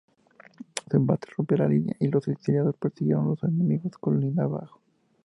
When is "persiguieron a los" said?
2.75-3.43